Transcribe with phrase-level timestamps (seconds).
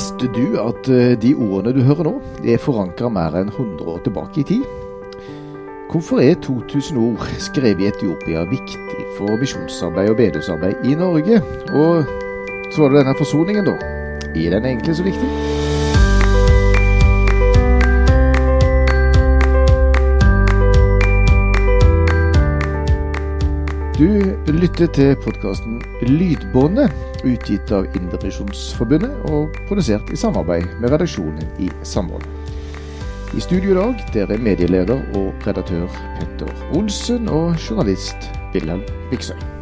[0.00, 2.12] Visste du at eh, de ordene du hører nå,
[2.48, 4.62] er forankra mer enn 100 år tilbake i tid?
[5.92, 11.42] Hvorfor er 2000 ord skrevet i Etiopia viktig for misjonsarbeid og bedehusarbeid i Norge?
[11.76, 12.08] Og
[12.72, 13.76] så var det denne forsoningen, da.
[14.32, 15.28] Er den egentlig så viktig?
[24.00, 24.06] Du
[24.48, 25.74] lytter til podkasten
[26.08, 32.24] Lydbåndet, utgitt av Indremisjonsforbundet og produsert i samarbeid med redaksjonen i Samhold.
[33.36, 35.84] I studio i dag der er medieleder og redaktør
[36.16, 39.59] Petter Olsen og journalist Wilhelm Viksøy.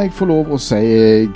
[0.00, 0.78] Kan jeg få lov å si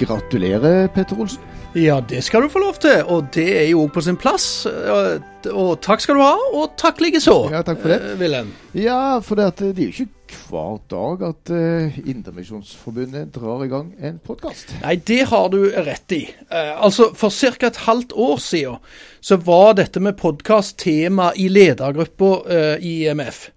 [0.01, 1.43] gratulerer, Petter Olsen?
[1.77, 4.65] Ja, det skal du få lov til, og det er jo på sin plass.
[4.65, 7.99] Og, og takk skal du ha, og takk likeså, Ja, takk for det.
[8.01, 8.55] eh, Wilhelm.
[8.73, 13.69] Ja, for det, at det er jo ikke hver dag at uh, Indremisjonsforbundet drar i
[13.69, 14.73] gang en podkast.
[14.81, 16.23] Nei, det har du rett i.
[16.49, 17.69] Uh, altså, For ca.
[17.69, 18.81] et halvt år siden
[19.21, 23.51] så var dette med podkast tema i ledergruppa uh, i IMF.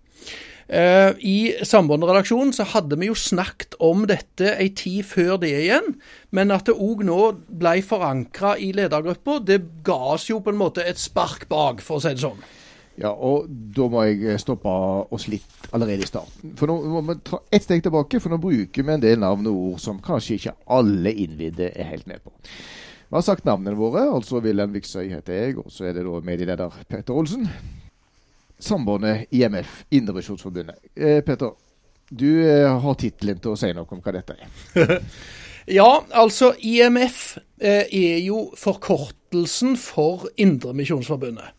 [0.68, 5.94] Eh, I Sambandsredaksjonen så hadde vi jo snakket om dette ei tid før det igjen,
[6.36, 10.60] men at det òg nå ble forankra i ledergruppa, det ga oss jo på en
[10.60, 12.44] måte et spark bak, for å si det sånn.
[12.98, 14.72] Ja, og da må jeg stoppe
[15.14, 16.56] oss litt allerede i starten.
[16.58, 19.48] For nå må vi ta ett steg tilbake, for nå bruker vi en del navn
[19.48, 22.34] og ord som kanskje ikke alle innvidde er helt med på.
[23.08, 26.20] Vi har sagt navnene våre, altså Wilhelm Viksøy heter jeg, og så er det da
[26.26, 27.46] medieleder Petter Olsen.
[28.60, 30.76] Sambandet IMF, Indremisjonsforbundet.
[30.96, 31.54] Eh, Petter,
[32.10, 34.98] du eh, har tittelen til å si noe om hva dette er.
[35.68, 41.52] Ja, altså IMF eh, er jo forkortelsen for Indremisjonsforbundet.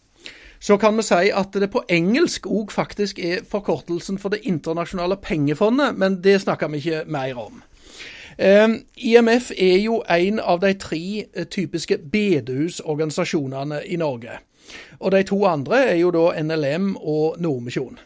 [0.61, 5.17] Så kan vi si at det på engelsk òg faktisk er forkortelsen for Det internasjonale
[5.17, 7.63] pengefondet, men det snakker vi ikke mer om.
[8.39, 14.39] Eh, IMF er jo en av de tre eh, typiske bedehusorganisasjonene i Norge.
[14.99, 17.99] Og de to andre er jo da NLM og Nordmisjon.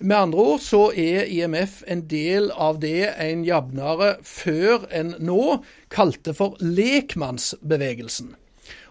[0.00, 5.58] Med andre ord så er IMF en del av det en jevnere før enn nå
[5.92, 8.34] kalte for lekmannsbevegelsen.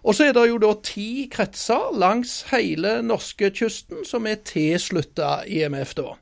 [0.06, 5.96] Og så er det jo da ti kretser langs hele norskekysten som er tilslutta IMF,
[5.97, 6.13] da.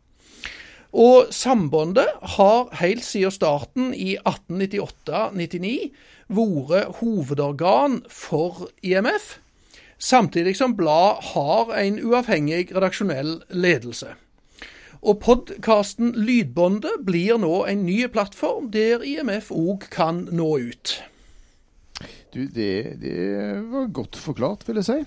[0.94, 5.90] Og Sambandet har helt siden starten i 1898-99
[6.34, 9.40] vært hovedorgan for IMF,
[10.04, 14.14] samtidig som blad har en uavhengig redaksjonell ledelse.
[15.04, 20.94] Og podkasten Lydbåndet blir nå en ny plattform der IMF òg kan nå ut.
[22.34, 22.70] Du, det,
[23.04, 23.18] det
[23.70, 25.00] var godt forklart, vil jeg si.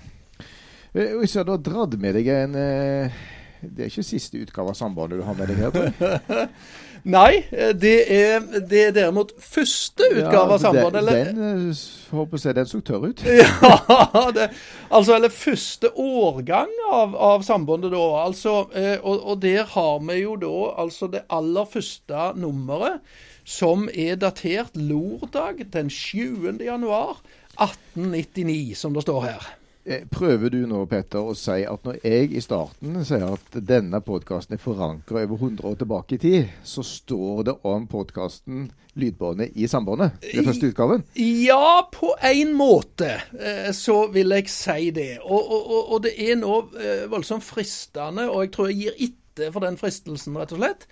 [0.93, 3.17] Eh, Og Hvis jeg du dratt med deg en eh,
[3.59, 6.49] Det er ikke siste utgave av Sambandet du har med deg her, tror jeg.
[7.03, 10.97] Nei, det er, det er derimot første utgave av Sambandet.
[11.01, 11.81] Eller- den eh,
[12.15, 13.23] håper jeg den så tørr ut.
[13.27, 14.49] Ja, det,
[14.89, 18.03] altså, eller første årgang av, av sambandet da.
[18.25, 20.53] Altså, eh, og, og der har vi jo da
[20.83, 22.99] altså det aller første nummeret,
[23.47, 26.57] som er datert lørdag den 7.
[26.65, 27.21] januar
[27.59, 29.47] 1899, som det står her.
[29.87, 34.01] Eh, Prøver du nå, Petter, å si at når jeg i starten sier at denne
[34.03, 38.65] podkasten er forankra over 100 år tilbake i tid, så står det om podkasten
[38.99, 40.17] Lydbåndet i Sambandet?
[40.25, 41.05] Den første utgaven?
[41.15, 45.21] Ja, på en måte eh, så vil jeg si det.
[45.21, 49.55] Og, og, og, det er nå eh, voldsomt fristende, og jeg tror jeg gir etter
[49.55, 50.87] for den fristelsen, rett og slett,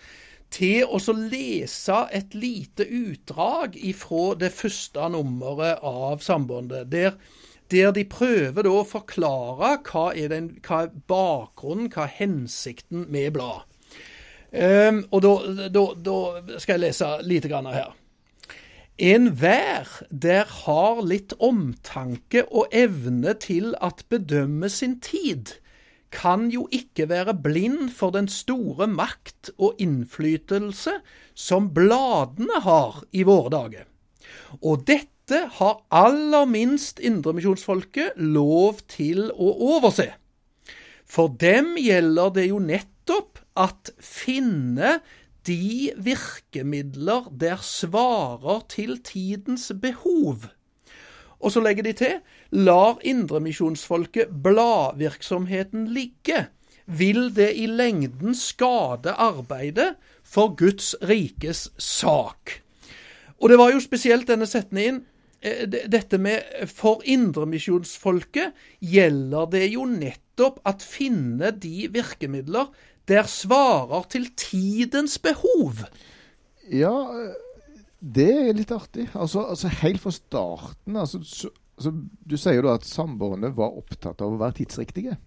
[0.56, 6.88] til å så lese et lite utdrag ifra det første nummeret av Sambandet.
[6.94, 7.18] Der,
[7.72, 13.34] der de prøver å forklare hva er, den, hva er bakgrunnen, hva er hensikten med
[13.38, 13.72] bladet.
[14.56, 15.32] Um, og da,
[15.74, 17.92] da, da skal jeg lese lite grann her.
[18.96, 25.58] Enhver der har litt omtanke og evne til at bedømme sin tid,
[26.16, 30.94] kan jo ikke være blind for den store makt og innflytelse
[31.36, 33.84] som bladene har i våre dager.
[34.64, 40.12] Og dette har aller minst indremisjonsfolket lov til å overse.
[41.06, 45.00] For dem gjelder det jo nettopp at finne
[45.46, 50.50] de virkemidler der svarer til tidens behov.
[51.40, 52.20] Og så legger de til
[52.52, 56.48] lar indremisjonsfolket bladvirksomheten ligge,
[56.86, 62.62] vil det i lengden skade arbeidet for Guds rikes sak.
[63.42, 65.04] Og det var jo spesielt denne setningen
[65.92, 72.72] dette med For indremisjonsfolket gjelder det jo nettopp at finne de virkemidler
[73.10, 75.84] der svarer til tidens behov.
[76.74, 76.96] Ja,
[78.02, 79.08] det er litt artig.
[79.14, 81.94] Altså, altså helt fra starten altså, så, altså,
[82.26, 85.20] Du sier jo da at samboerne var opptatt av å være tidsriktige.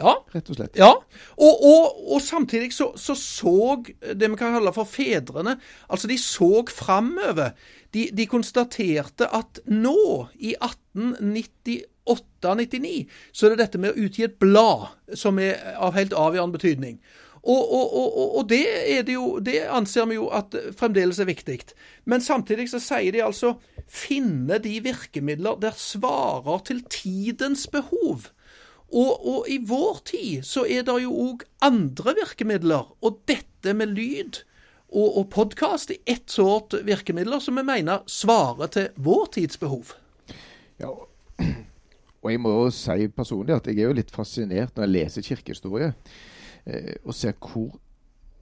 [0.00, 0.14] Ja.
[0.32, 0.76] Rett og slett.
[0.80, 0.88] Ja,
[1.36, 5.58] og, og, og samtidig så, så, så det vi kan kalle for fedrene
[5.88, 7.50] Altså, de så framover.
[7.92, 14.38] De, de, konstaterte at nå, i 1898-99, så er det dette med å utgi et
[14.40, 14.86] blad
[15.18, 16.96] som er av helt avgjørende betydning.
[17.42, 18.66] Og, og, og det,
[19.06, 21.58] det, jo, det, anser vi jo at fremdeles er viktig.
[22.06, 23.56] Men samtidig så sier de altså
[23.90, 28.30] finne de virkemidler der svarer til tidens behov.
[28.92, 33.94] Og, og, i vår tid så er det jo òg andre virkemidler, og dette med
[33.96, 34.42] lyd
[34.92, 39.94] og, og podkast er ett sort virkemidler som vi mener svarer til vår tids behov.
[40.82, 40.92] Ja,
[42.22, 45.26] og jeg må jo si personlig at jeg er jo litt fascinert når jeg leser
[45.26, 45.94] kirkehistorie,
[46.68, 47.72] eh, og ser hvor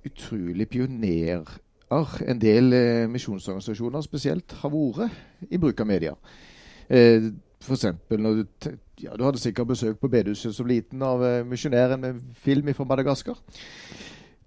[0.06, 1.46] utrolig pionerer
[1.90, 6.16] en del eh, misjonsorganisasjoner spesielt har vært i bruk av media.
[6.90, 7.30] Eh,
[7.60, 7.86] F.eks.
[8.10, 8.44] når du,
[9.02, 12.86] ja, du hadde sikkert besøk på bedehuset som liten av uh, misjonæren med film fra
[12.88, 13.36] Madagaskar.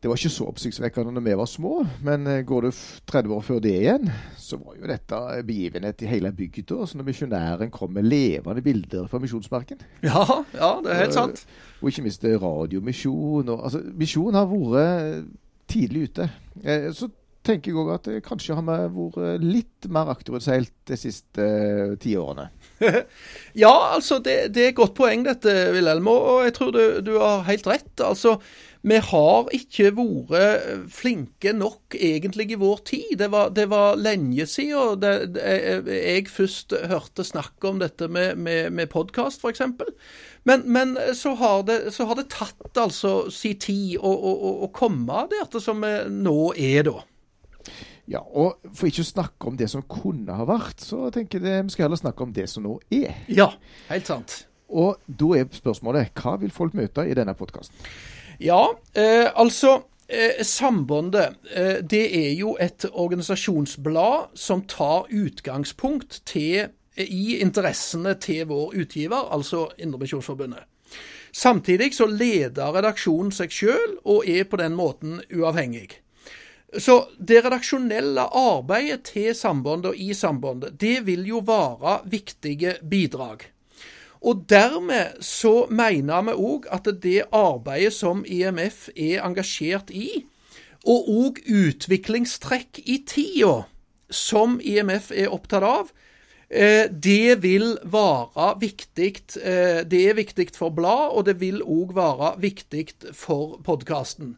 [0.03, 2.71] Det var ikke så oppsiktsvekkende når vi var små, men eh, går du
[3.07, 6.81] 30 år før det igjen, så var jo dette begivenhet i hele bygda.
[6.83, 9.79] Altså når misjonæren kom med levende bilder fra misjonsmarken.
[10.03, 11.45] Ja, ja, det er helt sant.
[11.45, 13.47] Og, og ikke minst radiomisjon.
[13.47, 15.31] Og, altså, misjon har vært
[15.71, 16.27] tidlig ute.
[16.65, 17.07] Eh, så
[17.43, 22.15] tenker jeg òg at kanskje har vi vært litt mer akterutseilt de siste uh, ti
[22.19, 22.49] årene.
[23.63, 26.09] ja, altså det, det, er et godt poeng dette, Wilhelm.
[26.11, 27.91] Og jeg tror du, du, har helt rett.
[28.03, 28.37] Altså,
[28.83, 33.13] vi har ikke vært flinke nok egentlig i vår tid.
[33.21, 35.45] Det var, det var lenge siden det, det,
[35.87, 39.63] jeg først hørte snakk om dette med, med, med podkast, f.eks.
[40.43, 41.63] Men, men så, har
[41.95, 46.51] så, har det, tatt altså si tid å, å, å komme der som vi nå
[46.59, 46.99] er, da.
[48.11, 51.67] Ja, og For ikke å snakke om det som kunne ha vært, så tenker jeg
[51.67, 53.15] vi skal heller snakke om det som nå er.
[53.31, 53.53] Ja,
[53.87, 54.43] helt sant.
[54.73, 57.75] Og da er spørsmålet hva vil folk møte i denne podkasten?
[58.43, 66.73] Ja, eh, altså eh, Sambandet eh, det er jo et organisasjonsblad som tar utgangspunkt til,
[66.97, 70.67] i interessene til vår utgiver, altså Indremisjonsforbundet.
[71.33, 76.02] Samtidig så leder redaksjonen seg sjøl og er på den måten uavhengig.
[76.79, 83.45] Så det redaksjonelle arbeidet til sambandet og i sambandet, det vil jo være viktige bidrag.
[84.23, 90.23] Og dermed så mener vi òg at det arbeidet som IMF er engasjert i,
[90.87, 93.63] og òg utviklingstrekk i tida
[94.13, 95.91] som IMF er opptatt av,
[96.49, 99.13] eh, det vil være viktig.
[99.41, 104.37] Eh, det er viktig for blad, og det vil òg være viktig for podkasten.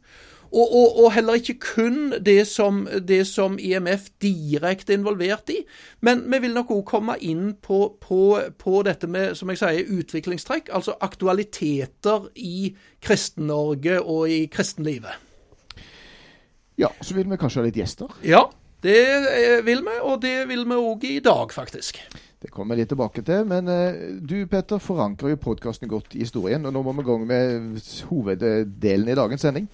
[0.55, 5.57] Og, og, og, heller ikke kun det som, det som IMF direkte er involvert i.
[5.99, 8.21] Men vi vil nok òg komme inn på, på,
[8.55, 12.71] på, dette med som jeg sier, utviklingstrekk, altså aktualiteter i
[13.03, 15.19] Kristen-Norge og i kristenlivet.
[16.79, 18.15] Ja, så vil vi kanskje ha litt gjester?
[18.23, 18.45] Ja,
[18.83, 21.99] det eh, vil vi, og det vil vi òg i dag, faktisk.
[22.39, 23.43] Det kommer vi litt tilbake til.
[23.49, 26.63] Men uh, du Petter, forankrer jo podkasten godt i historien.
[26.67, 27.79] Og nå må vi i gang med
[28.11, 29.71] hoveddelen i dagens sending.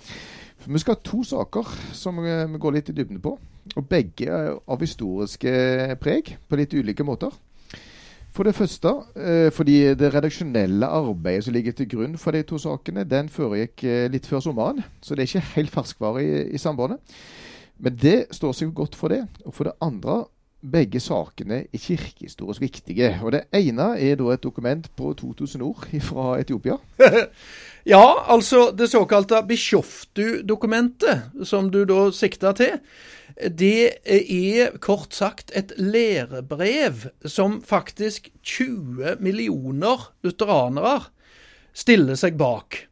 [0.67, 3.33] Vi skal ha to saker som vi går litt i dybden på.
[3.77, 5.51] Og begge er av historiske
[6.01, 7.33] preg, på litt ulike måter.
[8.31, 12.59] For det første eh, fordi det redaksjonelle arbeidet som ligger til grunn for de to
[12.61, 14.79] sakene, den foregikk eh, litt før sommeren.
[15.03, 17.01] Så det er ikke helt ferskvare i, i sambandet.
[17.81, 19.25] Men det står seg godt for det.
[19.43, 20.21] Og for det andre
[20.61, 23.09] begge sakene er kirkehistorisk viktige.
[23.23, 26.77] Og Det ene er da et dokument på 2000 ord fra Etiopia.
[27.81, 32.75] Ja, altså det såkalte Bishoftu-dokumentet, som du da sikta til,
[33.41, 40.99] det er kort sagt et lærebrev som faktisk 20 millioner lutheranere
[41.73, 42.90] stiller seg bak.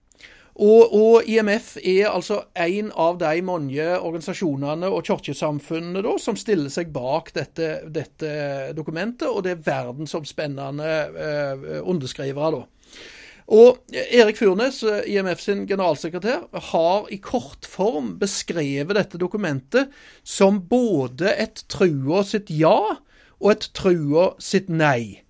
[0.60, 6.72] Og, og, IMF er altså en av de mange organisasjonene og kirkesamfunnene da, som stiller
[6.74, 8.34] seg bak dette, dette
[8.76, 12.60] dokumentet, og det er verdensomspennende eh, underskrivere.
[12.60, 13.08] da.
[13.50, 21.34] Og Erik Furnes, eh, IMF sin generalsekretær, har i kortform beskrevet dette dokumentet som både
[21.40, 23.00] et trua sitt ja
[23.40, 25.24] og et trua sitt nei.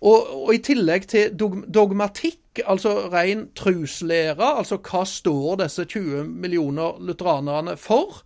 [0.00, 6.98] Og, og, i tillegg til dogmatikk, altså ren truslære, altså hva står disse 20 millioner
[7.00, 8.22] lutheranerne for,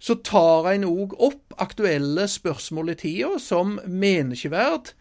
[0.00, 4.94] så tar en òg opp aktuelle spørsmål i tida, som menneskeverd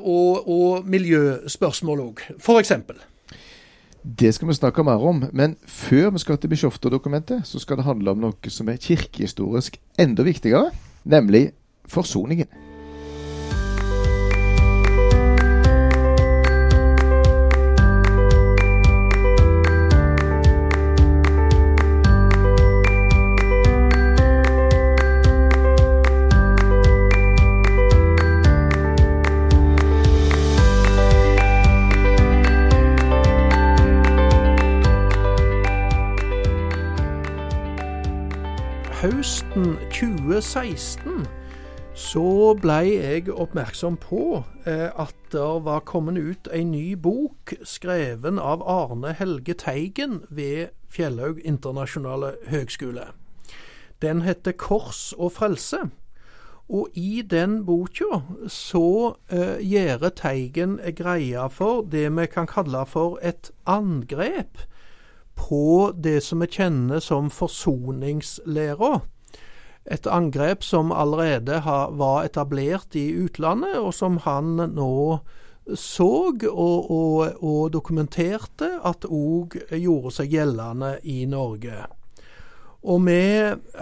[0.00, 2.72] og, og miljøspørsmål òg, f.eks.
[4.18, 7.84] Det skal vi snakke mer om, men før vi skal til Bischofter-dokumentet, så skal det
[7.84, 10.70] handle om noe som er kirkehistorisk enda viktigere,
[11.04, 11.50] nemlig
[11.86, 12.67] forsoningen.
[38.98, 41.26] Høsten 2016
[41.94, 48.40] så ble jeg oppmerksom på eh, at det var kommet ut en ny bok skreven
[48.42, 53.04] av Arne Helge Teigen ved Fjellhaug internasjonale høgskole.
[54.02, 55.90] Den heter 'Kors og frelse'.
[56.68, 63.18] Og i den boka så eh, gjør Teigen greie for det vi kan kalle for
[63.22, 64.66] et angrep
[65.38, 69.00] på det som vi kjenner som forsoningslæra.
[69.88, 75.20] Et angrep som allerede var etablert i utlandet, og som han nå
[75.76, 81.84] så og, og, og dokumenterte at òg gjorde seg gjeldende i Norge.
[82.88, 83.18] Og vi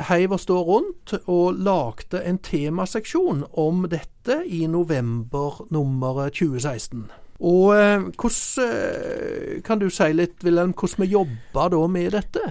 [0.09, 7.07] heiv oss da rundt og lagde en temaseksjon om dette i november-nummeret 2016.
[7.45, 12.45] Og eh, hvordan eh, kan du si litt, Wilhelm, hvordan vi jobber da med dette?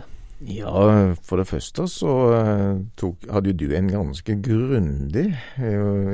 [0.45, 5.29] Ja, for det første så eh, tok, hadde jo du en ganske grundig,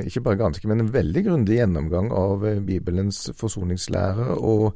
[0.06, 4.72] ikke bare ganske, men en veldig grundig gjennomgang av Bibelens forsoningslære og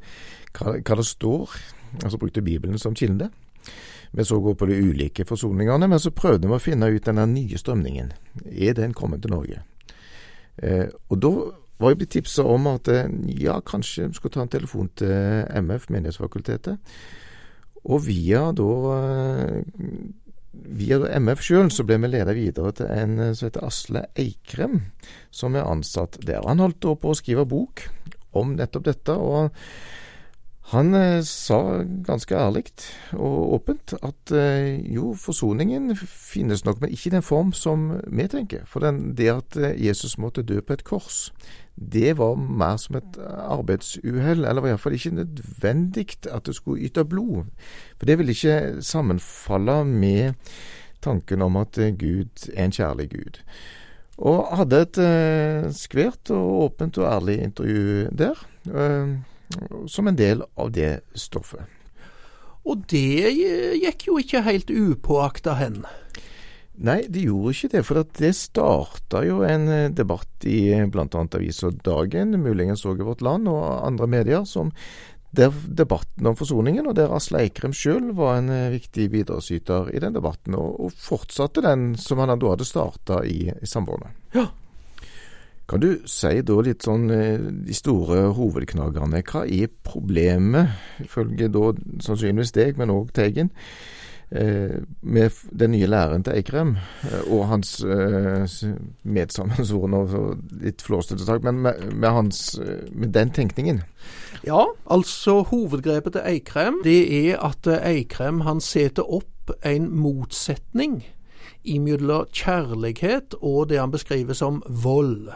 [0.57, 1.55] hva, det står.
[2.03, 3.29] Altså brukte Bibelen som kilde.
[4.15, 7.25] Vi så gå på de ulike forsoningene, men så prøvde vi å finne ut denne
[7.27, 8.11] nye strømningen.
[8.51, 9.63] Er den kommet til Norge?
[11.11, 11.31] Og da
[11.79, 13.09] var jeg blitt tipsa om at eh,
[13.41, 15.11] ja, kanskje vi skulle ta en telefon til
[15.65, 16.93] MF, Menighetsfakultetet.
[17.85, 19.57] Og via da eh,
[20.55, 24.79] Via MF sjøl så ble vi ledet videre til en eh, som heter Asle Eikrem,
[25.27, 26.47] som er ansatt der.
[26.47, 27.83] Han holdt på å skrive bok
[28.39, 29.15] om nettopp dette.
[29.19, 29.51] og
[30.65, 32.71] han eh, sa ganske ærlig
[33.13, 38.25] og åpent at eh, jo, forsoningen finnes nok, men ikke i den form som vi
[38.31, 38.63] tenker.
[38.65, 41.29] For den, det at eh, Jesus måtte dø på et kors,
[41.75, 46.87] det var mer som et arbeidsuhell, eller i hvert fall ikke nødvendig at det skulle
[46.87, 47.45] yte blod.
[47.99, 50.33] For det ville ikke sammenfalle med
[51.03, 53.41] tanken om at Gud er en kjærlig Gud.
[54.17, 54.99] Og hadde et
[55.75, 58.39] skvært og åpent og ærlig intervju der
[59.91, 61.65] som en del av det stoffet.
[62.65, 63.29] Og det
[63.83, 65.83] gikk jo ikke helt upåakta hen?
[66.75, 67.81] Nei, det gjorde ikke det.
[67.87, 71.07] For det starta jo en eh, debatt i bl.a.
[71.07, 74.73] avisa Dagen, muligens òg i Vårt Land og andre medier, som
[75.35, 80.01] der debatten om forsoningen, og der Asle Eikrem sjøl var en eh, viktig bidragsyter i
[80.03, 84.15] den debatten, og, og fortsatte den som han da hadde starta i, i Sambandet.
[84.35, 84.49] Ja,
[85.67, 89.23] kan du si da litt sånn eh, de store hovedknagene.
[89.25, 91.71] Hva er problemet, ifølge da
[92.05, 93.49] sannsynligvis deg, men òg Teigen,
[94.29, 97.79] eh, med den nye læreren til Eikrem eh, og hans
[99.01, 102.43] medsammensvorne og litt flåsete sak, men med, med, hans,
[102.91, 103.81] med den tenkningen?
[104.45, 111.01] Ja, altså hovedgrepet til Eikrem det er at Eikrem han setter opp en motsetning
[111.65, 115.31] imellom kjærlighet og det han beskriver som vold.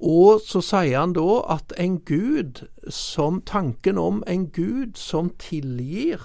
[0.00, 6.22] Og så sier han da at en gud som tanken om en gud som tilgir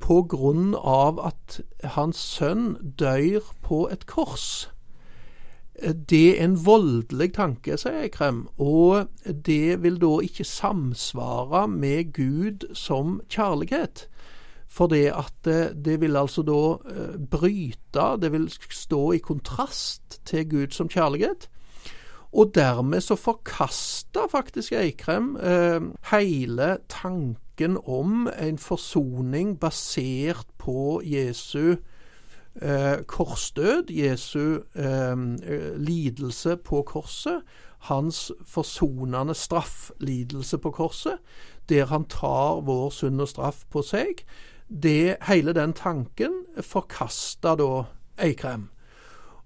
[0.00, 1.60] på grunn av at
[1.96, 4.68] hans sønn dør på et kors.
[5.80, 12.68] Det er en voldelig tanke, sier Krem, og det vil da ikke samsvare med Gud
[12.76, 14.06] som kjærlighet.
[14.70, 15.48] For det at
[15.84, 16.60] det vil altså da
[16.92, 21.48] eh, bryte, det vil stå i kontrast til Gud som kjærlighet.
[22.32, 25.80] Og dermed så forkasta faktisk Eikrem eh,
[26.12, 31.74] hele tanken om en forsoning basert på Jesu
[32.62, 35.16] eh, korsdød, Jesu eh,
[35.76, 37.42] lidelse på korset,
[37.78, 41.18] hans forsonende strafflidelse på korset,
[41.68, 44.22] der han tar vår synd og straff på seg.
[44.68, 47.70] Det, hele den tanken forkasta da
[48.22, 48.68] Eikrem.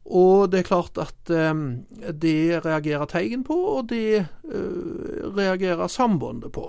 [0.04, 6.52] Og det er klart at um, det reagerer Teigen på, og det uh, reagerer Sambandet
[6.52, 6.68] på.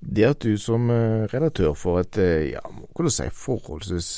[0.00, 2.62] Det at du som redaktør for et ja,
[2.96, 4.08] hva si, forholdsvis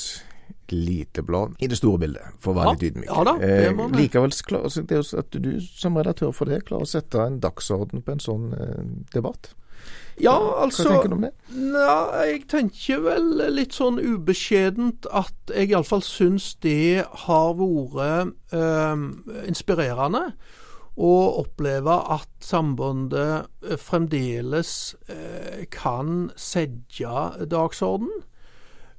[0.73, 3.09] lite blad i det store bildet, for å være Ja, litt ydmyk.
[3.09, 6.87] ja da, det må eh, likevel, klar, det at du som redaktør for det klarer
[6.87, 8.81] å sette en dagsorden på en sånn eh,
[9.13, 9.53] debatt.
[10.21, 11.31] Ja, Hva altså tenker du om det?
[11.53, 19.07] Ja, jeg tenker vel litt sånn ubeskjedent at jeg iallfall syns det har vært eh,
[19.49, 20.27] inspirerende
[20.93, 28.11] å oppleve at Sambandet eh, fremdeles eh, kan sette dagsorden.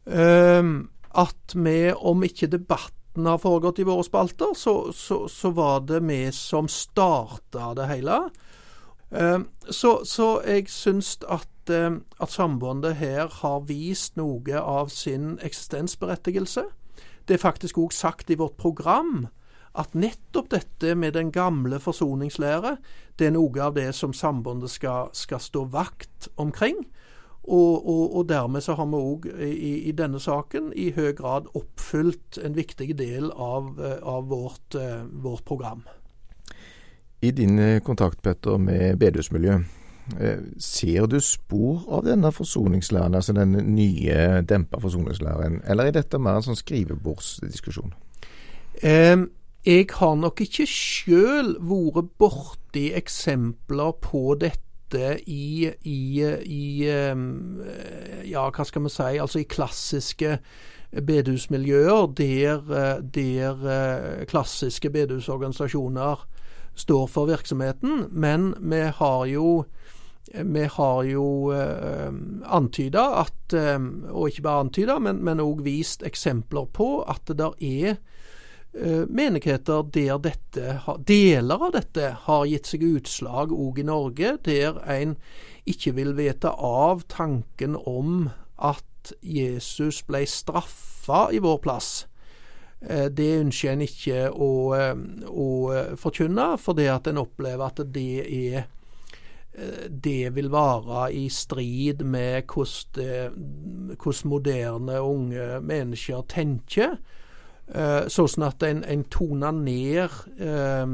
[0.04, 0.72] Eh,
[1.14, 6.02] at vi, om ikke debatten har foregått i våre spalter, så, så, så var det
[6.02, 8.24] vi som starta det hele.
[9.14, 9.38] Eh,
[9.70, 11.90] Så, så jeg syns at, eh,
[12.20, 16.62] at Sambandet her har vist noe av sin eksistensberettigelse.
[17.28, 19.28] Det er faktisk òg sagt i vårt program
[19.74, 22.76] at nettopp dette med den gamle forsoningslære,
[23.18, 26.84] det er noe av det som Sambandet skal, skal stå vakt omkring.
[27.44, 31.48] Og, og, og dermed så har vi òg i, i denne saken i høy grad
[31.54, 34.76] oppfylt en viktig del av, eh, av vårt,
[35.12, 35.84] vårt program.
[37.24, 39.80] I din eh, kontakt, Petter, med bedehusmiljøet,
[40.60, 46.36] ser du spor av denne forsoningslæren, altså den nye dempa forsoningslæren, eller er dette mer
[46.36, 47.94] en sånn skrivebordsdiskusjon?
[48.84, 49.30] Um,
[49.64, 57.22] jeg har nok ikke sjøl vært borti eksempler på dette i, i, i eh,
[58.28, 60.36] Ja, hva skal vi si, altså i klassiske
[61.00, 66.28] bedehusmiljøer der, eh, der eh, klassiske bedehusorganisasjoner
[66.74, 68.08] står for virksomheten.
[68.10, 69.64] Men vi har jo
[70.32, 72.12] vi har jo eh,
[72.44, 73.78] antyda at, eh,
[74.10, 77.90] og ikke bare antyda, men òg vist eksempler på at det der er
[78.72, 84.80] eh, menigheter der dette, deler av dette har gitt seg utslag òg i Norge, der
[84.90, 85.14] en
[85.68, 92.06] ikke vil vite av tanken om at Jesus ble straffa i vår plass.
[92.82, 94.94] Eh, Det ønsker en ikke å, eh,
[95.28, 95.48] å
[95.96, 98.66] forkynne, fordi at en opplever at det er
[99.54, 106.98] eh, det vil være i strid med hvordan, moderne unge mennesker tenker.
[107.68, 110.86] Eh, Sånn at en, en toner ned eh,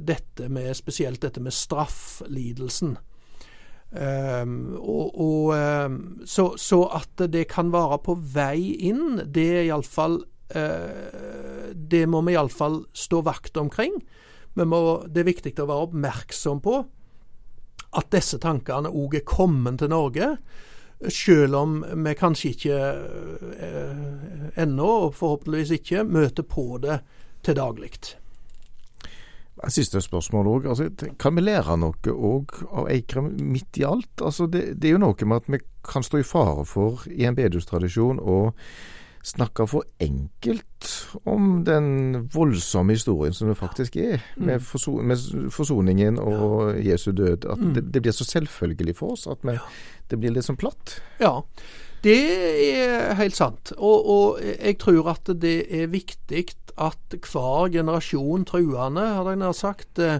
[0.00, 2.98] dette med, spesielt dette med strafflidelsen.
[3.92, 9.66] Um, og, og, um, så, så at det kan være på vei inn, det er
[9.66, 13.94] iallfall Det må vi iallfall stå vakt omkring.
[14.54, 16.80] Vi må, det er viktig å være oppmerksom på
[17.92, 20.34] at disse tankene òg er kommet til Norge.
[21.12, 22.78] Selv om vi kanskje ikke
[23.66, 24.02] eh,
[24.62, 27.00] ennå, og forhåpentligvis ikke, møter på det
[27.42, 27.90] til daglig.
[29.72, 30.68] Siste spørsmål òg.
[30.70, 30.88] Altså,
[31.20, 34.14] kan vi lære noe òg av Eikrem midt i alt?
[34.22, 37.26] Altså, det, det er jo noe med at vi kan stå i fare for i
[37.26, 38.38] en bedehustradisjon å
[39.22, 40.88] snakke for enkelt
[41.30, 47.46] om den voldsomme historien som det faktisk er, med, forso med forsoningen og Jesu død.
[47.46, 49.56] At det, det blir så selvfølgelig for oss at vi,
[50.10, 50.98] det blir litt sånn platt.
[51.22, 51.36] Ja,
[52.02, 52.18] det
[52.74, 53.74] er helt sant.
[53.78, 56.48] Og, og jeg tror at det er viktig
[56.80, 60.18] at hver generasjon truende, hadde jeg nær sagt, eh,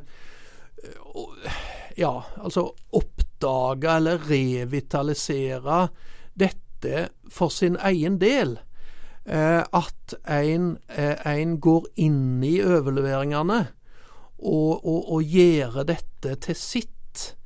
[1.99, 5.87] ja, altså oppdage eller revitalisere
[6.39, 8.61] dette for sin egen del.
[9.25, 13.61] Eh, at en, eh, en går inn i overleveringene
[14.39, 17.37] og, og, og gjør dette til sitt.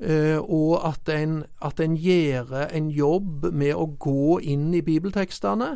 [0.00, 5.70] Eh, og at en, at en gjør en jobb med å gå inn i bibeltekstene,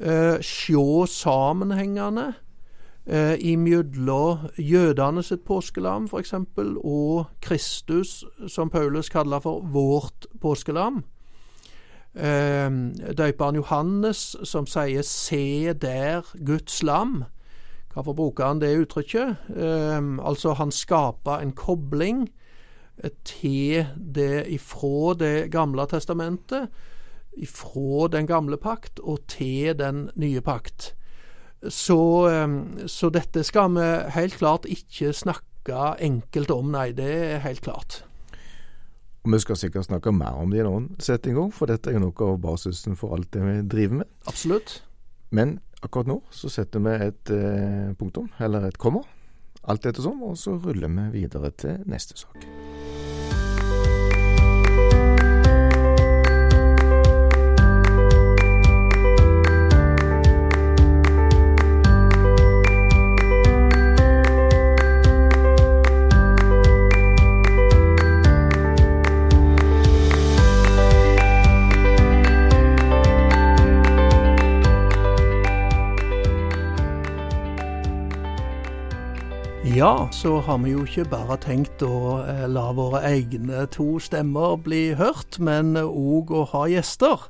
[0.00, 2.32] eh, se sammenhengene
[3.04, 6.32] i imellom jødene sitt påskelam, f.eks.,
[6.80, 11.02] og Kristus, som Paulus kaller for vårt påskelam.
[12.14, 12.70] Eh,
[13.18, 17.24] Døperen Johannes som sier 'se der Guds lam'.
[17.92, 19.36] Hvorfor bruker han det uttrykket?
[19.56, 22.28] Eh, altså, han skaper en kobling
[23.24, 26.68] til det ifra Det gamle testamentet,
[27.36, 30.94] ifra den gamle pakt og til den nye pakt.
[31.68, 36.92] Så, eh, så dette skal vi helt klart ikke snakke enkelt om, nei.
[36.92, 38.04] Det er helt klart.
[39.24, 41.88] Og vi skal sikkert snakke mer om det i en annen setting òg, for dette
[41.88, 44.10] er jo noe av basisen for alt det vi driver med.
[44.28, 44.82] Absolutt.
[45.32, 49.00] Men akkurat nå så setter vi et eh, punktum, eller et komma,
[49.64, 52.44] alt ettersom, og så ruller vi videre til neste sak.
[79.76, 84.54] Ja, så har vi jo ikke bare tenkt å eh, la våre egne to stemmer
[84.62, 87.24] bli hørt, men òg å ha gjester.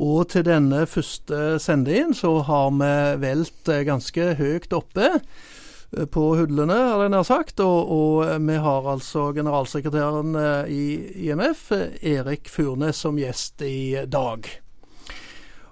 [0.00, 2.92] Og til denne første sendingen så har vi
[3.26, 7.60] velt eh, ganske høyt oppe eh, på hudlene, har jeg nær sagt.
[7.60, 10.36] Og, og, vi har altså generalsekretæren
[10.72, 10.84] i
[11.28, 11.66] IMF,
[12.00, 14.48] Erik Furnes, som gjest i dag.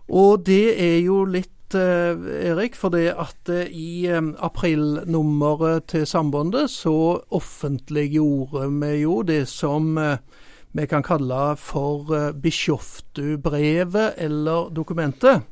[0.09, 6.71] Og det er jo litt Eh, Erik, fordi at eh, i eh, aprilnummeret til Sambandet
[6.71, 9.99] så offentliggjorde vi jo det som
[10.73, 15.43] vi kan kalle for Bishoftu-brevet eller dokumentet.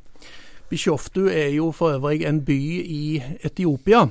[0.69, 4.07] Bishoftu er jo for øvrig en by i Etiopia.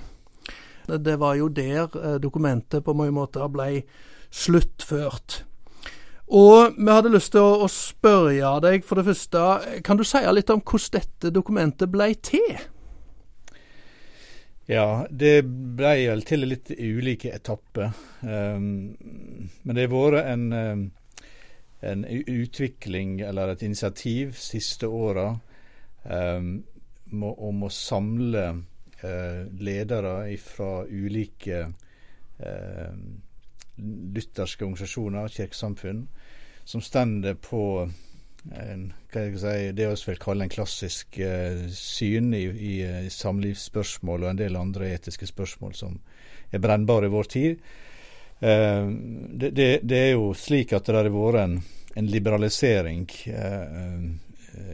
[0.87, 3.83] Det var jo der dokumentet på mange måter ble
[4.31, 5.45] sluttført.
[6.27, 9.43] Og vi hadde lyst til å, å spørre deg, for det første,
[9.87, 12.57] kan du si litt om hvordan dette dokumentet ble til?
[14.67, 17.93] Ja, det ble vel til litt ulike etapper.
[18.27, 18.97] Um,
[19.63, 20.81] men det har vært en, um,
[21.87, 25.29] en, utvikling, eller et initiativ, siste åra
[26.03, 26.57] um,
[27.15, 28.49] om å samle
[29.05, 31.63] uh, ledere fra ulike
[32.43, 32.91] uh,
[34.17, 36.07] lutherske organisasjoner, kirkesamfunn,
[36.67, 37.63] som stender på
[38.55, 42.75] en, si, det vi vil kalle en klassisk uh, syn i, i,
[43.07, 45.99] i, samlivsspørsmål og en del andre etiske spørsmål som
[46.51, 47.65] er brennbare i vår tid.
[48.43, 48.87] Uh,
[49.33, 51.59] det, det, det, er jo slik at det har vært en,
[51.97, 54.07] en liberalisering uh,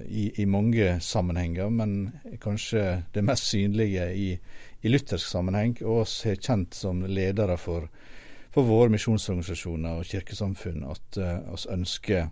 [0.07, 6.39] i, i, mange sammenhenger, men kanskje det mest synlige i luthersk sammenheng, og oss er
[6.39, 7.89] kjent som ledere for
[8.53, 12.29] for våre misjonsorganisasjoner og kirkesamfunn at uh, oss ønsker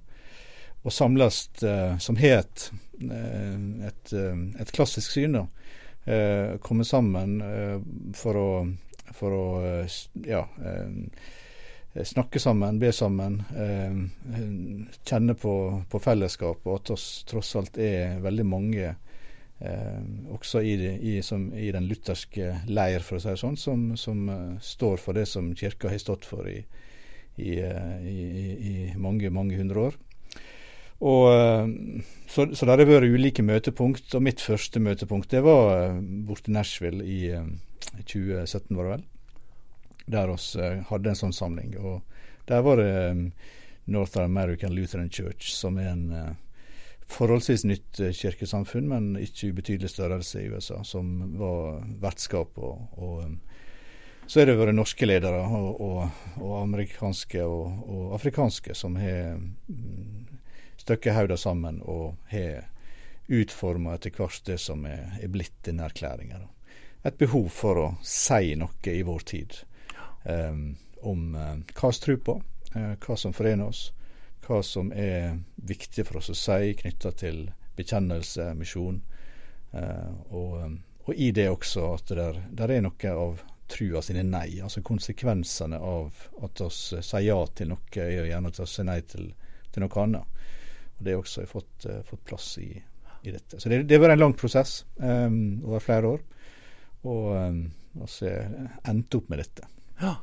[0.80, 4.14] å samles uh, som het et, uh, et,
[4.60, 5.38] et, klassisk syn.
[5.40, 5.46] da,
[6.64, 7.34] Komme sammen
[8.16, 8.46] for å,
[9.14, 9.42] for å
[10.24, 10.40] ja,
[12.08, 13.36] snakke sammen, be sammen.
[15.04, 15.52] kjenne på,
[15.92, 19.09] på fellesskap, og at oss tross alt er veldig mange Eh,
[19.60, 24.22] også i, i, som, i, den lutherske leir, for å si det sånn, som, som
[24.32, 26.62] uh, står for det som kirka har stått for i,
[27.40, 29.98] i mange, mange hundre år.
[31.00, 31.72] Og,
[32.28, 35.96] så, så det har vært ulike møtepunkt, og mitt første møtepunkt det var
[36.28, 37.20] borte i Nashville i
[38.04, 39.06] 2017, var det vel.
[40.12, 40.50] Der oss
[40.90, 41.72] hadde en sånn samling.
[41.80, 42.02] Og
[42.50, 42.92] der var det
[43.88, 46.04] North American Lutheran Church, som er en
[47.10, 52.58] forholdsvis nytt eh, kirkesamfunn, men ikke ubetydelig størrelse i USA, som var vertskap.
[52.58, 53.38] og, og um,
[54.30, 60.28] så er det vært norske ledere og, og, og amerikanske og, afrikanske som har mm,
[60.78, 62.68] støkket hodet sammen og har
[63.30, 66.38] utforma etter hvert det som er, er blitt denne erklæringa.
[67.02, 69.58] Et behov for å si noe i vår tid
[70.22, 72.36] um, om uh, hva vi tror på,
[72.76, 73.88] uh, hva som forener oss,
[74.50, 77.44] hva som er viktig for oss å si knytta til
[77.78, 79.00] bekjennelse, misjon.
[79.72, 80.56] Eh, og,
[81.06, 84.58] og, i det også at der, der er noe av trua sine nei.
[84.64, 89.00] Altså konsekvensene av at oss sier ja til noe, er gjerne at vi sier nei
[89.06, 89.30] til,
[89.70, 90.46] til, noe annet.
[90.98, 93.60] Og Det har også fått, uh, fått plass i, i, dette.
[93.60, 96.24] Så det, det vært en lang prosess um, over flere år.
[97.06, 97.62] Og um,
[97.94, 98.32] vi
[98.90, 99.70] endte opp med dette.
[100.02, 100.16] Ja.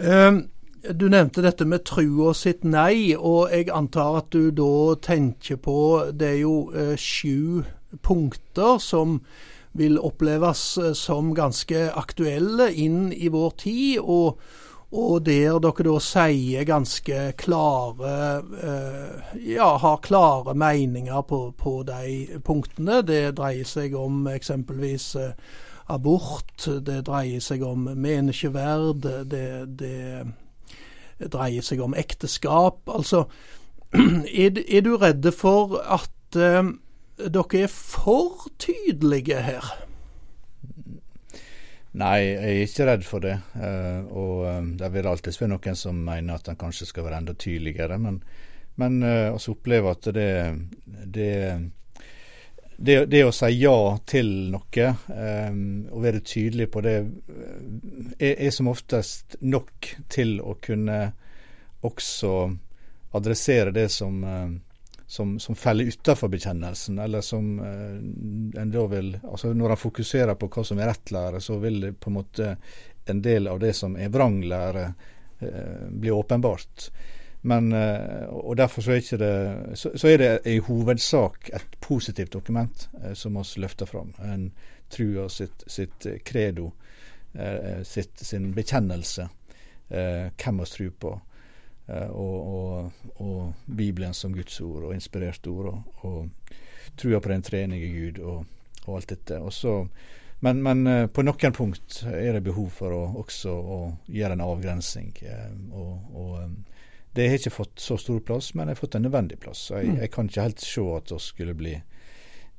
[0.00, 0.48] Um
[0.82, 5.76] du nevnte dette med trua sitt nei, og jeg antar at du da tenker på
[6.16, 7.62] Det er jo eh, sju
[8.02, 9.20] punkter som
[9.72, 14.40] vil oppleves eh, som ganske aktuelle inn i vår tid, og,
[14.90, 18.14] og der dere da sier ganske klare
[18.64, 23.02] eh, Ja, har klare meninger på, på, de punktene.
[23.06, 25.56] Det dreier seg om eksempelvis eh,
[25.90, 29.98] abort, det dreier seg om menneskeverd, det, det
[31.28, 32.82] dreier seg om ekteskap.
[32.88, 33.26] Altså,
[34.44, 36.72] er, er du redde for at eh,
[37.20, 39.72] dere er for tydelige her?
[41.90, 43.34] Nei, jeg er ikke redd for det.
[43.58, 47.18] Uh, og um, det vil alltid være noen som mener at den kanskje skal være
[47.18, 47.98] enda tydeligere.
[47.98, 48.20] Men,
[48.78, 50.30] men uh, også oppleve at det,
[51.10, 51.32] det
[52.82, 53.76] det, det, å si ja
[54.08, 56.94] til noe, um, og være tydelig på det,
[58.16, 61.00] er, er, som oftest nok til å kunne
[61.84, 62.32] også
[63.18, 68.00] adressere det som, uh, som, som faller utenfor bekjennelsen, eller som uh,
[68.62, 71.80] en da vil altså Når han fokuserer på hva som er rett lære, så vil
[71.84, 72.54] det på en måte
[73.12, 74.90] en del av det som er vranglære,
[75.40, 76.90] bli åpenbart.
[77.42, 81.78] Men, eh, og Derfor så er, ikke det, så, så er det i hovedsak et
[81.80, 84.12] positivt dokument eh, som vi løfter fram.
[84.20, 84.50] En
[84.90, 86.72] trua sitt, sitt credo
[87.32, 89.28] eh, sitt, sin bekjennelse,
[89.90, 91.08] hvem vi tror på,
[91.90, 97.42] og, og, og, Bibelen som Guds ord og inspirert ord, og, og trua på den
[97.42, 98.44] trenige Gud og,
[98.84, 99.40] og alt dette.
[99.42, 99.72] Og så,
[100.46, 105.10] men, men, på noen punkt er det behov for å, også å gjøre en avgrensing.
[105.74, 106.54] og
[107.12, 109.64] det har ikke fått så stor plass, men jeg har fått en nødvendig plass.
[109.70, 109.98] Jeg, mm.
[110.04, 111.74] jeg kan ikke helt se at vi skulle bli,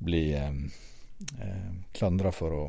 [0.04, 0.66] bli um,
[1.40, 2.66] eh, klandra for å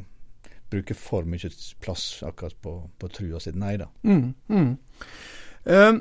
[0.73, 1.51] bruke for mye
[1.83, 3.59] plass akkurat på, på trua sitt.
[3.59, 3.91] Nei da.
[4.07, 4.71] Mm, mm.
[5.65, 6.01] Um,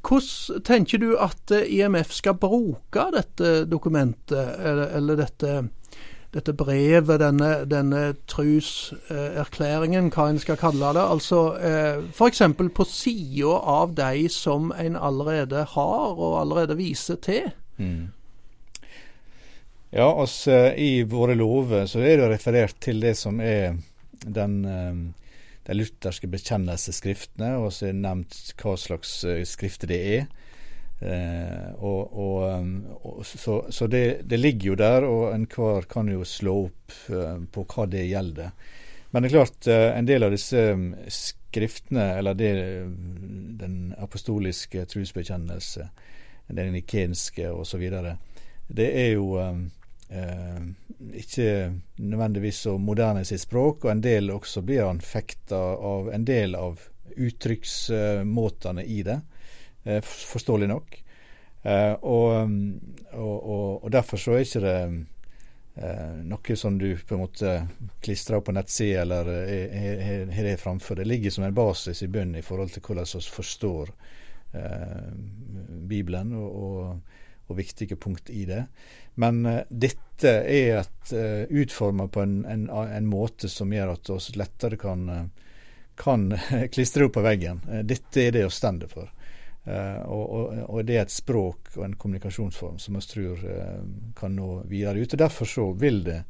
[0.00, 5.52] hvordan tenker du at IMF skal bruke dette dokumentet, eller, eller dette
[6.34, 11.02] dette brevet, denne, denne truserklæringen, hva en skal kalle det.
[11.02, 12.42] Altså eh, f.eks.
[12.76, 17.50] på sida av de som en allerede har og allerede viser til.
[17.82, 18.12] Mm.
[19.90, 23.80] Ja, altså i våre lover så er det referert til det som er
[24.22, 25.00] den eh,
[25.66, 30.28] de lutherske bekjennelsesskriftene, og så er det nevnt hva slags eh, skrifter det er.
[31.00, 32.72] Eh, og, og, um,
[33.08, 37.38] og, så, så det, det, ligger jo der, og enhver kan jo slå opp eh,
[37.48, 38.52] på hva det gjelder.
[39.10, 42.52] Men det er klart, eh, en del av disse um, skriftene, eller det,
[43.62, 45.88] den apostoliske trosbekjennelse,
[46.52, 47.88] den nikenske osv.,
[48.70, 49.64] det er jo um,
[50.12, 50.60] uh,
[51.16, 56.28] ikke nødvendigvis så moderne i sitt språk, og en del også blir anfekta av en
[56.28, 56.84] del av
[57.16, 59.18] uttrykksmåtene i det.
[59.84, 61.04] Eh, forståelig nok.
[61.62, 62.50] Eh, og,
[63.12, 64.76] og, og, derfor så er ikke det
[65.80, 67.54] eh, noe som du på en måte
[68.04, 69.30] klistrer opp på nettsida eller
[70.32, 71.00] har det framfor.
[71.00, 73.94] Det ligger som en basis i bunnen i forhold til hvordan vi forstår
[75.86, 76.96] Bibelen og,
[77.46, 78.64] og, viktige punkt i det.
[79.14, 81.12] Men dette er et,
[81.50, 85.30] utforma på en, en, en, måte som gjør at vi lettere kan,
[85.98, 86.26] kan
[86.74, 87.62] klistre opp på veggen.
[87.86, 89.10] dette er det å stende for.
[89.66, 93.82] Uh, og, og, og, det er et språk og en kommunikasjonsform som vi tror uh,
[94.16, 95.12] kan nå videre ut.
[95.12, 96.22] og Derfor så vil det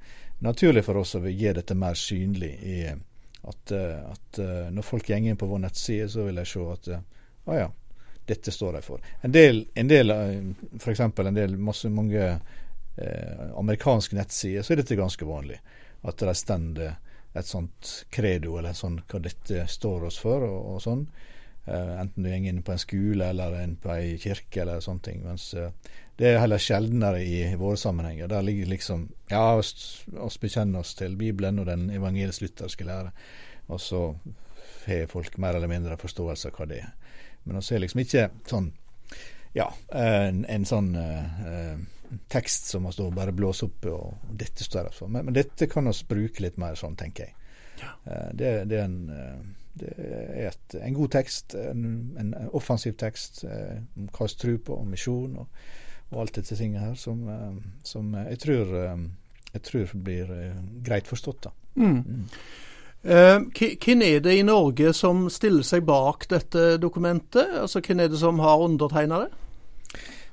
[0.42, 2.50] naturlig for oss å gi dette mer synlig.
[2.58, 4.40] i at, uh, at
[4.74, 6.90] Når folk går inn på vår nettside, så vil de se at
[7.50, 7.68] å ja,
[8.26, 9.06] dette står de for.
[9.22, 10.12] En del, en del
[10.78, 11.00] f.eks.
[11.00, 12.34] en del masse, mange
[13.56, 15.56] amerikanske nettsider, så er dette ganske vanlig.
[16.04, 16.98] At de stender
[17.32, 21.06] et sånt credo, eller sånn hva dette står oss for, og, og sånn.
[21.68, 25.04] Uh, enten du går inn på en skole eller inn på ei kirke eller sånne
[25.04, 25.20] ting.
[25.26, 25.68] Mens uh,
[26.20, 28.28] det er heller sjeldnere i, våre sammenhenger.
[28.28, 33.12] Der ligger liksom Ja, oss, bekjenner oss til Bibelen og den evangelisk-lutherske lære.
[33.68, 34.02] Og så
[34.86, 36.90] har folk mer eller mindre forståelse av hva det er.
[37.44, 38.72] Men vi er liksom ikke sånn
[39.56, 41.78] Ja, en, en sånn uh,
[42.30, 45.00] tekst som vi bare blåser opp, og dette står der.
[45.08, 47.34] Men, men, dette kan vi bruke litt mer sånn, tenker jeg.
[47.80, 47.96] Ja.
[48.32, 51.84] Det, det, er en det er et, en god tekst, en,
[52.18, 55.60] en offensiv tekst eh, om hva vi tror på, om misjon og,
[56.10, 59.04] og alt dette tinget her, som, eh, som jeg, tror, eh,
[59.52, 60.32] jeg, tror, blir
[60.86, 61.46] greit forstått.
[61.46, 61.54] da.
[61.74, 62.26] Mm.
[63.04, 63.50] Mm.
[63.54, 67.54] hvem er det i Norge som stiller seg bak dette dokumentet?
[67.62, 69.30] Altså, Hvem er det som har undertegna det?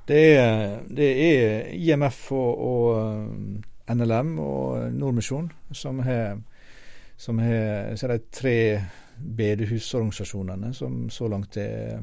[0.08, 6.40] Det er, det er, IMF og, og NLM og Nordmisjon som har,
[7.16, 8.56] som har tre
[9.20, 12.02] bedehusorganisasjonene som så langt er,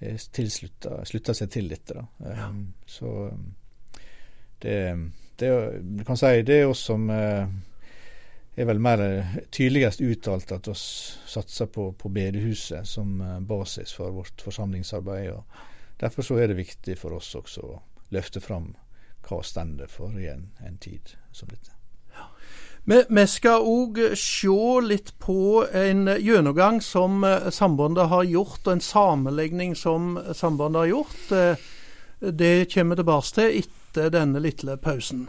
[0.00, 2.04] er slutta seg til dette.
[2.24, 2.48] Ja.
[2.48, 3.30] Um, så
[4.60, 4.76] det,
[5.40, 7.48] det, du kan si det er oss som uh,
[8.56, 9.02] er vel mer
[9.52, 15.32] tydeligst uttalt at vi satser på, på, bedehuset som uh, basis for vårt forsamlingsarbeid.
[15.32, 17.82] og Derfor så er det viktig for oss også å
[18.14, 18.72] løfte fram
[19.26, 21.79] hva stender for i en, en tid som dette.
[22.90, 24.50] Vi, skal òg se
[24.82, 30.88] litt på en gjennomgang som eh, Sambandet har gjort, og en sammenligning som Sambandet har
[30.90, 31.20] gjort.
[31.30, 31.54] Eh,
[32.18, 35.28] det kommer tilbake til etter denne lille pausen.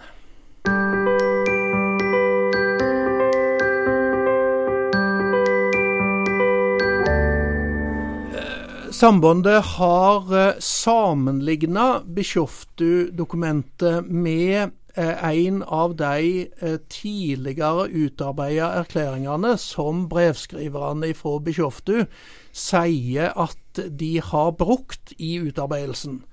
[8.34, 21.14] Eh, Sambandet har sammenligna Bischoftu-dokumentet med en av de eh, tidligere utarbeida erklæringene som brevskriverne
[21.16, 22.06] fra Bischoftu
[22.52, 26.24] sier at de har brukt i utarbeidelsen.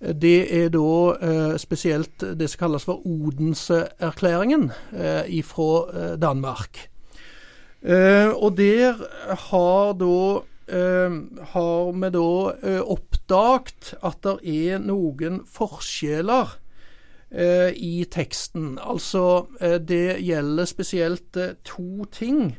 [0.00, 0.90] Det er da
[1.24, 6.88] eh, spesielt det som kalles for Odense-erklæringen eh, fra eh, Danmark.
[7.82, 9.00] Eh, og der
[9.48, 11.16] har da eh,
[11.54, 16.65] har vi da oppdaget at det er noen forskjeller eh,
[17.76, 18.78] i teksten.
[18.82, 22.56] Altså, eh, det gjelder spesielt eh, to ting.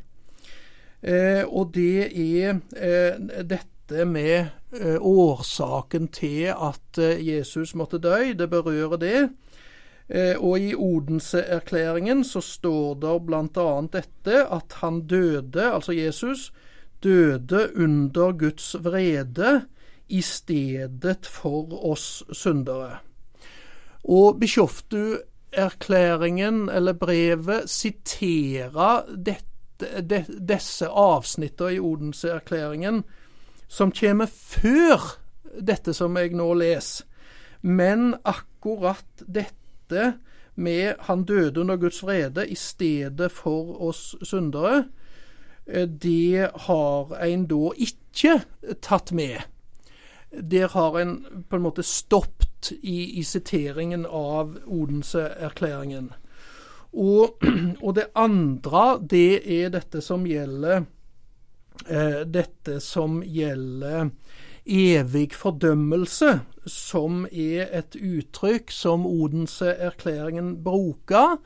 [1.02, 8.32] Eh, og det er eh, dette med eh, årsaken til at eh, Jesus måtte dø.
[8.38, 9.28] Det berører det.
[10.08, 13.68] Eh, og i Odense-erklæringen så står det bl.a.
[13.92, 16.52] dette at han døde, altså Jesus,
[17.02, 19.66] døde under Guds vrede
[20.08, 23.07] i stedet for oss syndere.
[24.04, 29.02] Og Bischoftu-erklæringen, eller brevet, siterer
[30.48, 33.04] disse avsnittene i Odense-erklæringen
[33.68, 35.18] som kommer før
[35.60, 37.04] dette som jeg nå leser.
[37.62, 40.14] Men akkurat dette
[40.54, 44.84] med 'han døde under Guds vrede' i stedet for oss syndere,
[45.66, 48.42] eh, det har en da ikke
[48.82, 49.36] tatt med.
[50.50, 52.37] Der har en på en måte stoppet
[52.82, 56.10] i, i siteringen av Odense-erklæringen.
[56.92, 57.38] Og,
[57.84, 60.86] og, det andre, det er dette som gjelder
[61.86, 64.10] eh, Dette som gjelder
[64.68, 71.38] evig fordømmelse, som er et uttrykk som Odense-erklæringen bruker.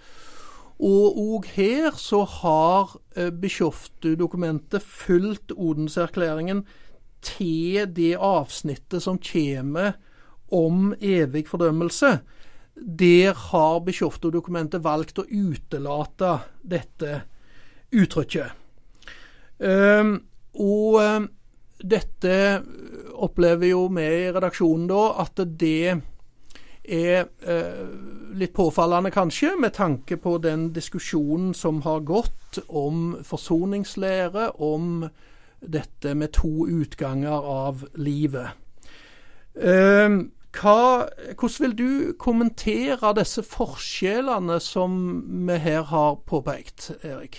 [0.83, 6.65] Og òg her så har eh, Bischoftu-dokumentet fulgt Odense-erklæringen
[7.23, 9.95] til det avsnittet som kommer
[10.53, 12.17] om evig fordømmelse.
[12.77, 17.23] Der har Bischofto-dokumentet valgt å utelate dette
[17.93, 18.59] uttrykket.
[19.63, 20.17] Um,
[20.59, 21.29] og um,
[21.83, 22.37] dette
[23.23, 26.01] opplever jo vi i redaksjonen da at det
[26.83, 27.83] er eh,
[28.35, 35.07] litt påfallende, kanskje, med tanke på den diskusjonen som har gått om forsoningslære, om
[35.63, 38.59] dette med to utganger av livet.
[39.55, 40.19] Eh,
[40.53, 44.95] hva, hvordan vil du kommentere disse forskjellene som
[45.49, 47.39] vi her har påpekt, Erik?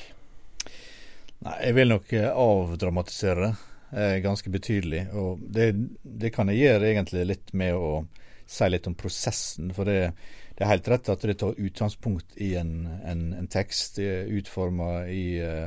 [1.43, 3.53] Nei, Jeg vil nok eh, avdramatisere det
[3.93, 5.07] eh, ganske betydelig.
[5.13, 8.05] Og det, det, kan jeg gjøre egentlig litt med å
[8.49, 9.73] si litt om prosessen.
[9.75, 10.13] For det,
[10.57, 15.03] det er helt rett at det tar utgangspunkt i en, en, en tekst eh, utforma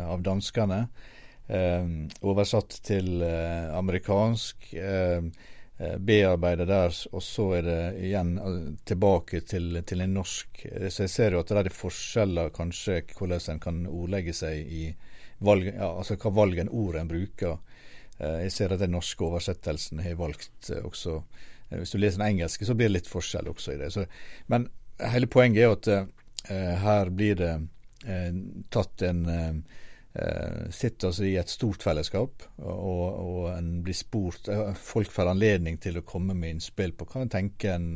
[0.08, 0.86] av danskene.
[1.46, 1.84] Eh,
[2.26, 4.72] oversatt til eh, amerikansk.
[4.74, 5.22] Eh,
[5.76, 8.30] bearbeidet der, og så er det igjen
[8.88, 10.62] tilbake til, til en norsk.
[10.88, 14.86] Så jeg ser jo at det er forskjeller kanskje hvordan en kan ordlegge seg i
[15.44, 17.58] valg, ja, altså hva valg en ord en bruker.
[18.18, 22.22] Eh, jeg ser at den norske oversettelsen har valgt eh, også eh, Hvis du leser
[22.22, 23.92] den engelske, så blir det litt forskjell også i det.
[23.92, 24.06] Så,
[24.52, 24.68] men
[25.02, 26.12] hele poenget er at
[26.46, 27.54] her blir det
[28.70, 29.24] tatt en
[30.72, 34.48] Sitter altså i et stort fellesskap, og, og en blir spurt
[34.80, 37.88] Folk får anledning til å komme med innspill på hva en tenker en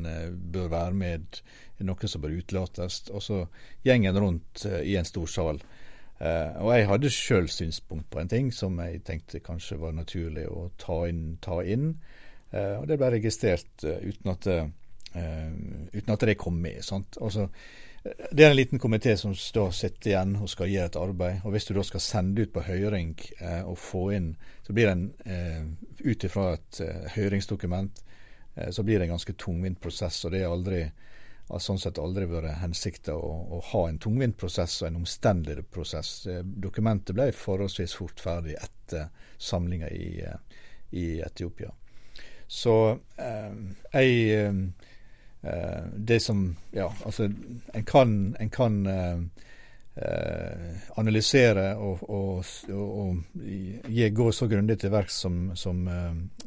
[0.52, 1.40] bør være med,
[1.86, 3.02] noe som bør utelates.
[3.14, 3.38] Og så
[3.86, 5.62] gjengen rundt i en stor sal.
[6.20, 10.68] Og jeg hadde sjøl synspunkt på en ting som jeg tenkte kanskje var naturlig å
[10.82, 11.38] ta inn.
[11.40, 11.94] Ta inn.
[12.52, 14.50] Og det ble registrert uten, at,
[15.12, 16.82] uten, at, det kom med.
[17.20, 17.48] Altså,
[18.30, 21.40] det er en liten komité som da sitter igjen og skal gjøre et arbeid.
[21.44, 23.16] og Hvis du da skal sende ut på høring
[23.64, 24.30] og få inn,
[24.62, 26.80] så blir det en, ut ifra et
[27.16, 28.04] høringsdokument,
[28.70, 30.24] så blir det en ganske tungvint prosess.
[30.24, 30.84] og det er aldri
[31.50, 35.66] har sånn sett aldri vært hensikta å, å, ha en tungvint prosess og en omstendelig
[35.72, 36.12] prosess.
[36.30, 41.72] Eh, dokumentet ble forholdsvis fort ferdig etter samlinga i, eh, i, Etiopia.
[42.46, 42.76] Så
[43.18, 43.58] eh,
[43.94, 44.62] jeg eh,
[45.96, 47.30] Det som Ja, altså,
[47.74, 49.20] en kan, en kan eh,
[49.96, 53.16] eh analysere og, og, og, og,
[54.14, 55.88] gå så grundig til verks som, som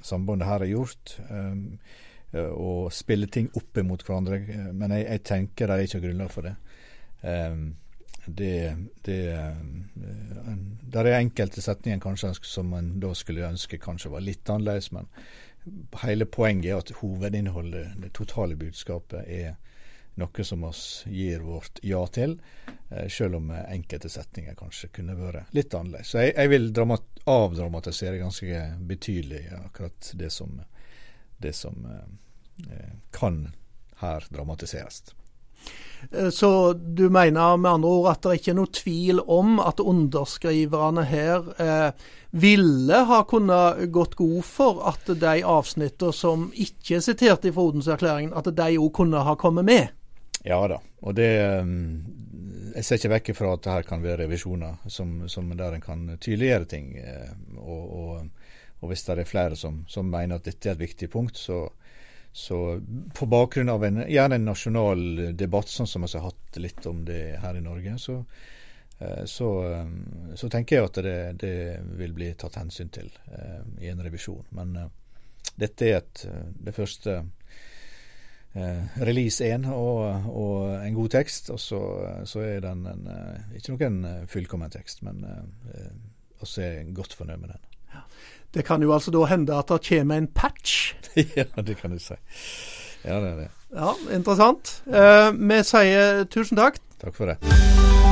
[0.01, 1.17] sambandet her har gjort.
[2.34, 4.41] Eh, og spille ting opp imot hverandre.
[4.49, 6.58] Eh, men jeg, jeg tenker det er ikke grunnlag for det.
[8.23, 8.56] Det,
[9.03, 9.19] det
[10.93, 15.08] Der er enkelte setninger kanskje som man da skulle ønske kanskje var litt annerledes, men
[16.04, 19.56] hele poenget er at hovedinnholdet, det totale budskapet, er
[20.19, 22.36] noe som oss gir vårt ja til,
[22.91, 26.11] uh, selv om enkelte setninger kanskje kunne vært litt annerledes.
[26.14, 26.70] Så jeg, jeg vil
[27.24, 30.59] avdramatisere ganske betydelig akkurat det som,
[31.41, 32.03] det som uh,
[32.57, 33.51] Eh, kan
[33.95, 35.16] her dramatiseres.
[36.11, 39.82] Eh, så du mener med andre ord at det ikke er noe tvil om at
[39.84, 41.89] underskriverne her eh,
[42.32, 48.34] ville ha kunnet gått god for at de avsnittene som ikke er sitert i Odenserklæringen,
[48.36, 49.93] at de òg kunne ha kommet med?
[50.43, 51.76] Ja da, og det eh,
[52.74, 55.84] Jeg ser ikke vekk fra at det her kan være revisjoner som, som der en
[55.84, 56.88] kan tydeliggjøre ting.
[57.53, 58.47] Og, og,
[58.80, 61.68] og, hvis det er flere som, som mener at dette er et viktig punkt, så,
[62.34, 62.81] så
[63.13, 65.03] på bakgrunn av en, gjerne en nasjonal
[65.38, 68.15] debatt, sånn som vi har hatt litt om det her i Norge, så,
[68.97, 69.91] eh, så, eh,
[70.34, 71.53] så, tenker jeg at det, det,
[71.99, 73.11] vil bli tatt hensyn til
[73.79, 74.49] i en revisjon.
[74.57, 74.73] Men
[75.61, 76.25] dette er et,
[76.65, 77.19] det første
[78.53, 81.53] release 1 og, og, en god tekst.
[81.53, 81.84] Og så,
[82.29, 83.05] så er den en,
[83.57, 85.21] ikke noen fullkommen tekst, men
[86.41, 87.72] også er godt fornøyd med den.
[88.54, 90.93] Det kan jo altså da hende at det kommer en patch?
[91.38, 92.18] ja, det kan du si.
[93.04, 93.49] Ja, det er det.
[93.74, 94.76] Ja, Interessant.
[94.88, 96.78] Eh, vi sier tusen takk.
[97.01, 98.03] Takk for det.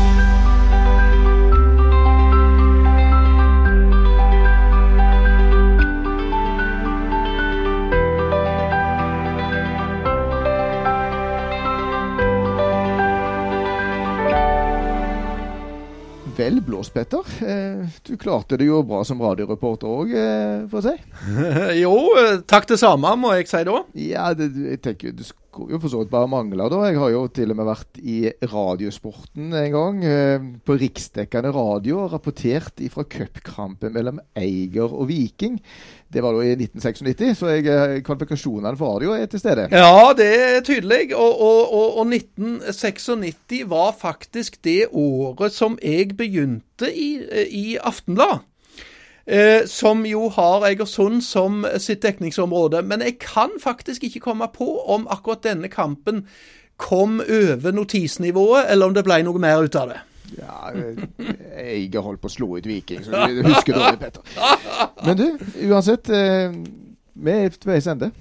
[16.92, 17.26] Vel Petter.
[17.48, 20.96] Eh, du klarte det jo bra som radioreporter òg, eh, for å si.
[21.84, 23.78] jo, eh, takk det samme, må jeg si da.
[23.96, 26.82] Ja, det, jeg tenker du skulle jo for så vidt bare mangle, da.
[26.88, 28.18] Jeg har jo til og med vært i
[28.54, 29.98] Radiosporten en gang.
[30.64, 35.60] På riksdekkende radio og rapportert ifra cupkampen mellom Eiger og Viking.
[36.14, 39.70] Det var da i 1996, så jeg, eh, kvalifikasjonene for radio er til stede.
[39.72, 41.16] Ja, det er tydelig.
[41.16, 47.78] Og, og, og, og 1996 var faktisk det året som jeg begynte i, eh, i
[47.78, 48.44] Aftenblad.
[49.26, 52.82] Eh, som jo har Egersund som sitt dekningsområde.
[52.82, 56.26] Men jeg kan faktisk ikke komme på om akkurat denne kampen
[56.78, 60.00] kom over notisnivået, eller om det ble noe mer ut av det.
[60.38, 64.24] Ja, jeg har holdt på å slå ut Viking, så du husker dårlig, Petter.
[65.06, 65.26] Men du,
[65.68, 66.10] uansett.
[66.10, 66.56] Eh,
[67.22, 68.12] vi er ved veis ende.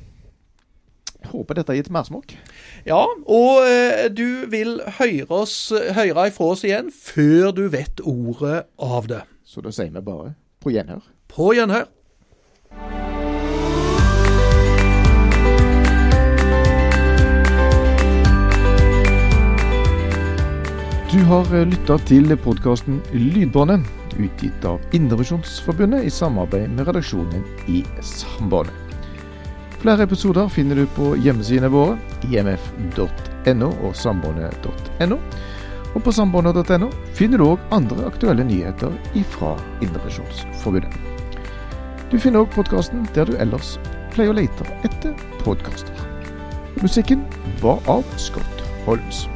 [1.31, 2.35] Håper dette har gitt mersmak.
[2.89, 8.65] Ja, og eh, du vil høre, oss, høre ifra oss igjen før du vet ordet
[8.81, 9.23] av det.
[9.45, 10.35] Så da sier vi bare
[10.65, 11.05] på gjenhør.
[11.31, 11.87] På gjenhør.
[21.13, 23.83] Du har eh, lytta til podkasten Lydbåndet,
[24.15, 28.95] utgitt av Indrevisjonsforbundet i samarbeid med redaksjonen i Sambandet.
[29.83, 31.97] Flere episoder finner du på hjemmesidene våre,
[32.31, 35.19] imf.no og sambandet.no.
[35.97, 38.95] Og på sambandet.no finner du òg andre aktuelle nyheter
[39.35, 40.95] fra Indrevisjonsforbundet.
[42.15, 43.81] Du finner òg podkasten der du ellers
[44.15, 46.07] pleier å lete etter podkaster.
[46.79, 47.27] Musikken
[47.67, 49.27] var av Scott Holmes.